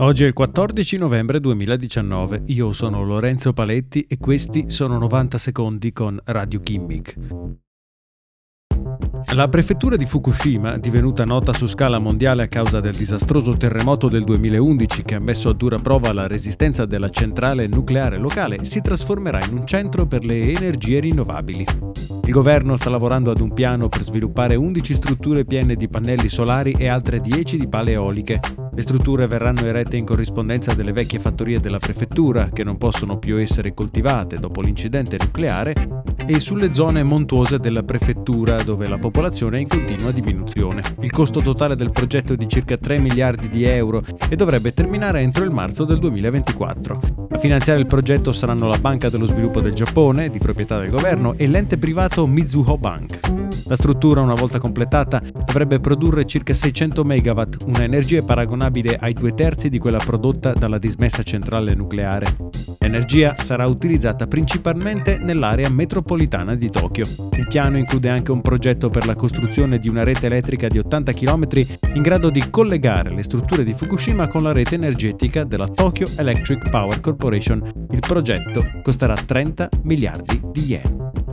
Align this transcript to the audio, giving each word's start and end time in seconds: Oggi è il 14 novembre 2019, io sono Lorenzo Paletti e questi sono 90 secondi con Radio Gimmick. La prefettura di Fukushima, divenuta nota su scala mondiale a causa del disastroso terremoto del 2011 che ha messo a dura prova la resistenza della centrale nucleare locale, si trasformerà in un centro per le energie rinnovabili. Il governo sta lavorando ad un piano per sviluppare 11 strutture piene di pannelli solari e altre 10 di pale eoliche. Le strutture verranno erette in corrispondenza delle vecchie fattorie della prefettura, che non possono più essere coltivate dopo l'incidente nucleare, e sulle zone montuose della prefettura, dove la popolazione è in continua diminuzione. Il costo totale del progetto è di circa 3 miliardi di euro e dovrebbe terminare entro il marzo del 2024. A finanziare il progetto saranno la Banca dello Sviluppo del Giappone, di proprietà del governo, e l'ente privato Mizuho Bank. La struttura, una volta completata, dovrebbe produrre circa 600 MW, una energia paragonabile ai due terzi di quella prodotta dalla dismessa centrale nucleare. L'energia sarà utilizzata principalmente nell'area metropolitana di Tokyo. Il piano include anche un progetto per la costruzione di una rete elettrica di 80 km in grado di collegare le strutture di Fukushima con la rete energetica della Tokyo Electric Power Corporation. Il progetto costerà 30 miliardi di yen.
Oggi 0.00 0.22
è 0.22 0.26
il 0.28 0.32
14 0.32 0.96
novembre 0.96 1.40
2019, 1.40 2.44
io 2.46 2.72
sono 2.72 3.04
Lorenzo 3.04 3.52
Paletti 3.52 4.06
e 4.08 4.16
questi 4.16 4.70
sono 4.70 4.96
90 4.96 5.38
secondi 5.38 5.92
con 5.92 6.20
Radio 6.24 6.60
Gimmick. 6.60 7.67
La 9.34 9.48
prefettura 9.48 9.96
di 9.96 10.06
Fukushima, 10.06 10.78
divenuta 10.78 11.24
nota 11.24 11.52
su 11.52 11.66
scala 11.66 11.98
mondiale 11.98 12.44
a 12.44 12.46
causa 12.46 12.80
del 12.80 12.94
disastroso 12.94 13.56
terremoto 13.56 14.08
del 14.08 14.24
2011 14.24 15.02
che 15.02 15.14
ha 15.14 15.20
messo 15.20 15.48
a 15.48 15.54
dura 15.54 15.78
prova 15.78 16.12
la 16.12 16.26
resistenza 16.26 16.86
della 16.86 17.10
centrale 17.10 17.66
nucleare 17.66 18.16
locale, 18.16 18.64
si 18.64 18.80
trasformerà 18.80 19.44
in 19.44 19.58
un 19.58 19.66
centro 19.66 20.06
per 20.06 20.24
le 20.24 20.52
energie 20.52 21.00
rinnovabili. 21.00 21.66
Il 22.24 22.32
governo 22.32 22.76
sta 22.76 22.90
lavorando 22.90 23.30
ad 23.30 23.40
un 23.40 23.52
piano 23.54 23.88
per 23.88 24.02
sviluppare 24.02 24.54
11 24.54 24.94
strutture 24.94 25.44
piene 25.44 25.76
di 25.76 25.88
pannelli 25.88 26.28
solari 26.28 26.74
e 26.76 26.86
altre 26.86 27.20
10 27.20 27.56
di 27.58 27.68
pale 27.68 27.92
eoliche. 27.92 28.40
Le 28.74 28.82
strutture 28.82 29.26
verranno 29.26 29.64
erette 29.64 29.96
in 29.96 30.04
corrispondenza 30.04 30.74
delle 30.74 30.92
vecchie 30.92 31.18
fattorie 31.18 31.58
della 31.58 31.78
prefettura, 31.78 32.50
che 32.52 32.64
non 32.64 32.76
possono 32.76 33.18
più 33.18 33.36
essere 33.38 33.74
coltivate 33.74 34.38
dopo 34.38 34.60
l'incidente 34.60 35.16
nucleare, 35.18 35.74
e 36.26 36.38
sulle 36.38 36.72
zone 36.72 37.02
montuose 37.02 37.58
della 37.58 37.82
prefettura, 37.82 38.62
dove 38.62 38.86
la 38.86 38.98
popolazione 38.98 39.07
è 39.10 39.58
in 39.58 39.68
continua 39.68 40.12
diminuzione. 40.12 40.82
Il 41.00 41.10
costo 41.10 41.40
totale 41.40 41.76
del 41.76 41.90
progetto 41.90 42.32
è 42.32 42.36
di 42.36 42.48
circa 42.48 42.76
3 42.76 42.98
miliardi 42.98 43.48
di 43.48 43.64
euro 43.64 44.02
e 44.28 44.36
dovrebbe 44.36 44.72
terminare 44.72 45.20
entro 45.20 45.44
il 45.44 45.50
marzo 45.50 45.84
del 45.84 45.98
2024. 45.98 47.26
A 47.30 47.38
finanziare 47.38 47.80
il 47.80 47.86
progetto 47.86 48.32
saranno 48.32 48.66
la 48.66 48.78
Banca 48.78 49.08
dello 49.08 49.26
Sviluppo 49.26 49.60
del 49.60 49.72
Giappone, 49.72 50.30
di 50.30 50.38
proprietà 50.38 50.78
del 50.78 50.90
governo, 50.90 51.34
e 51.36 51.46
l'ente 51.46 51.78
privato 51.78 52.26
Mizuho 52.26 52.76
Bank. 52.78 53.18
La 53.66 53.76
struttura, 53.76 54.20
una 54.20 54.34
volta 54.34 54.58
completata, 54.58 55.22
dovrebbe 55.44 55.80
produrre 55.80 56.24
circa 56.24 56.54
600 56.54 57.04
MW, 57.04 57.42
una 57.66 57.82
energia 57.82 58.22
paragonabile 58.22 58.96
ai 59.00 59.12
due 59.12 59.34
terzi 59.34 59.68
di 59.68 59.78
quella 59.78 59.98
prodotta 59.98 60.52
dalla 60.52 60.78
dismessa 60.78 61.22
centrale 61.22 61.74
nucleare. 61.74 62.67
L'energia 62.88 63.34
sarà 63.36 63.66
utilizzata 63.66 64.26
principalmente 64.26 65.18
nell'area 65.18 65.68
metropolitana 65.68 66.54
di 66.54 66.70
Tokyo. 66.70 67.04
Il 67.36 67.46
piano 67.46 67.76
include 67.76 68.08
anche 68.08 68.32
un 68.32 68.40
progetto 68.40 68.88
per 68.88 69.04
la 69.04 69.14
costruzione 69.14 69.78
di 69.78 69.90
una 69.90 70.04
rete 70.04 70.24
elettrica 70.24 70.68
di 70.68 70.78
80 70.78 71.12
km 71.12 71.46
in 71.92 72.00
grado 72.00 72.30
di 72.30 72.48
collegare 72.48 73.14
le 73.14 73.22
strutture 73.22 73.62
di 73.62 73.74
Fukushima 73.74 74.26
con 74.26 74.42
la 74.42 74.52
rete 74.52 74.76
energetica 74.76 75.44
della 75.44 75.68
Tokyo 75.68 76.08
Electric 76.16 76.70
Power 76.70 76.98
Corporation. 77.00 77.60
Il 77.90 78.00
progetto 78.00 78.66
costerà 78.82 79.12
30 79.14 79.68
miliardi 79.82 80.40
di 80.50 80.64
yen. 80.64 81.27